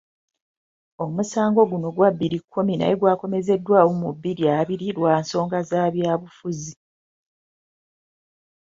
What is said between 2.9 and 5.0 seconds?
gwakomezeddwawo mu bbiri abiri